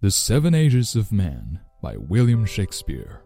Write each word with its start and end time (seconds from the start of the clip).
The 0.00 0.12
Seven 0.12 0.54
Ages 0.54 0.94
of 0.94 1.10
Man 1.10 1.58
by 1.82 1.96
William 1.96 2.46
Shakespeare. 2.46 3.22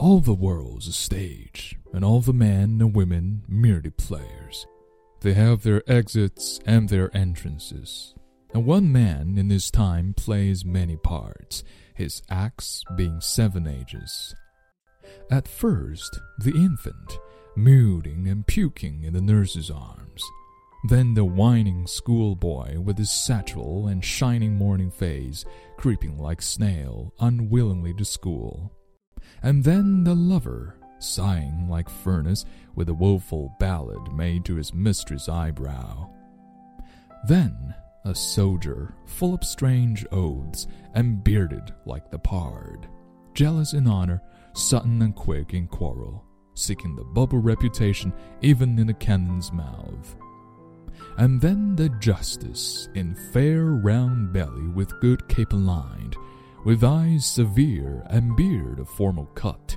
All 0.00 0.18
the 0.18 0.34
world's 0.34 0.88
a 0.88 0.92
stage, 0.92 1.78
and 1.92 2.04
all 2.04 2.20
the 2.20 2.32
men 2.32 2.80
and 2.80 2.92
women 2.92 3.44
merely 3.46 3.90
players. 3.90 4.66
They 5.20 5.34
have 5.34 5.62
their 5.62 5.88
exits 5.88 6.58
and 6.66 6.88
their 6.88 7.16
entrances. 7.16 8.16
And 8.52 8.66
one 8.66 8.90
man 8.90 9.38
in 9.38 9.48
his 9.48 9.70
time 9.70 10.12
plays 10.12 10.64
many 10.64 10.96
parts, 10.96 11.62
his 11.94 12.20
acts 12.28 12.82
being 12.96 13.20
seven 13.20 13.68
ages. 13.68 14.34
At 15.30 15.46
first, 15.46 16.18
the 16.40 16.56
infant, 16.56 17.16
mooting 17.54 18.26
and 18.26 18.44
puking 18.44 19.04
in 19.04 19.12
the 19.12 19.20
nurse's 19.20 19.70
arms 19.70 20.24
then 20.84 21.12
the 21.12 21.24
whining 21.24 21.86
schoolboy 21.86 22.78
with 22.78 22.96
his 22.96 23.10
satchel 23.10 23.88
and 23.88 24.04
shining 24.04 24.54
morning 24.54 24.90
face, 24.90 25.44
creeping 25.76 26.16
like 26.18 26.40
snail 26.40 27.12
unwillingly 27.20 27.92
to 27.94 28.04
school. 28.04 28.72
And 29.42 29.62
then 29.62 30.04
the 30.04 30.14
lover, 30.14 30.76
sighing 30.98 31.68
like 31.68 31.90
furnace 31.90 32.44
with 32.74 32.88
a 32.88 32.94
woeful 32.94 33.54
ballad 33.60 34.12
made 34.12 34.44
to 34.46 34.56
his 34.56 34.72
mistress' 34.72 35.28
eyebrow. 35.28 36.10
Then 37.28 37.74
a 38.06 38.14
soldier, 38.14 38.94
full 39.04 39.34
of 39.34 39.44
strange 39.44 40.06
oaths, 40.10 40.66
and 40.94 41.22
bearded 41.22 41.74
like 41.84 42.10
the 42.10 42.18
pard, 42.18 42.88
jealous 43.34 43.74
in 43.74 43.86
honor, 43.86 44.22
sudden 44.54 45.02
and 45.02 45.14
quick 45.14 45.52
in 45.52 45.66
quarrel, 45.66 46.24
seeking 46.54 46.96
the 46.96 47.04
bubble 47.04 47.38
reputation 47.38 48.14
even 48.40 48.78
in 48.78 48.86
the 48.86 48.94
cannon's 48.94 49.52
mouth 49.52 50.16
and 51.18 51.40
then 51.40 51.76
the 51.76 51.88
justice 52.00 52.88
in 52.94 53.14
fair 53.32 53.64
round 53.64 54.32
belly 54.32 54.68
with 54.68 55.00
good 55.00 55.26
cape 55.28 55.52
lined, 55.52 56.16
with 56.64 56.84
eyes 56.84 57.26
severe 57.26 58.02
and 58.10 58.36
beard 58.36 58.78
of 58.78 58.88
formal 58.88 59.26
cut, 59.34 59.76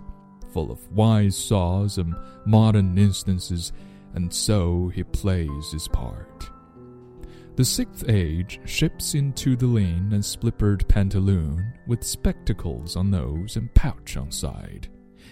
full 0.52 0.72
of 0.72 0.92
wise 0.92 1.36
saws 1.36 1.98
and 1.98 2.16
modern 2.46 2.98
instances, 2.98 3.72
and 4.14 4.34
so 4.34 4.90
he 4.94 5.04
plays 5.04 5.72
his 5.72 5.88
part. 5.88 6.50
The 7.56 7.66
sixth 7.66 8.10
age 8.10 8.60
ships 8.66 9.14
into 9.14 9.56
the 9.56 9.68
lean 9.68 10.10
and 10.12 10.24
splippered 10.24 10.88
pantaloon, 10.88 11.74
with 11.86 12.04
spectacles 12.04 12.96
on 12.96 13.12
nose 13.12 13.58
and 13.58 13.74
pouch 13.76 14.18
on 14.18 14.32
side. 14.32 14.88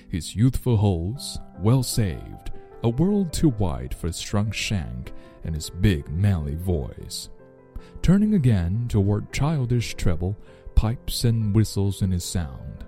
His 0.07 0.35
youthful 0.35 0.77
holes, 0.77 1.39
well 1.59 1.81
saved, 1.81 2.51
a 2.83 2.89
world 2.89 3.31
too 3.31 3.49
wide 3.49 3.93
for 3.93 4.07
his 4.07 4.19
shrunk 4.19 4.53
shank 4.53 5.11
and 5.43 5.55
his 5.55 5.69
big 5.69 6.09
manly 6.09 6.55
voice. 6.55 7.29
Turning 8.01 8.33
again 8.33 8.85
toward 8.87 9.31
childish 9.31 9.95
treble, 9.95 10.35
pipes 10.75 11.23
and 11.23 11.53
whistles 11.55 12.01
in 12.01 12.11
his 12.11 12.23
sound. 12.23 12.85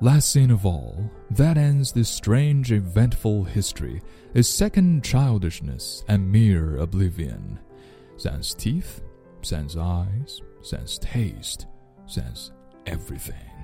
Last 0.00 0.30
scene 0.30 0.50
of 0.50 0.66
all, 0.66 1.10
that 1.30 1.56
ends 1.56 1.90
this 1.90 2.10
strange 2.10 2.70
eventful 2.70 3.44
history, 3.44 4.02
is 4.34 4.46
second 4.46 5.02
childishness 5.02 6.04
and 6.06 6.30
mere 6.30 6.76
oblivion. 6.76 7.58
Sans 8.18 8.54
teeth, 8.54 9.00
sans 9.40 9.76
eyes, 9.76 10.42
sans 10.62 10.98
taste, 10.98 11.66
sans 12.06 12.52
everything. 12.86 13.55